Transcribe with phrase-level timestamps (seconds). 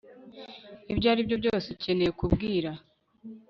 [0.91, 2.71] ibyo aribyo byose ukeneye kumbwira